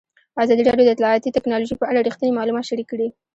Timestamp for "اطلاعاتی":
0.95-1.35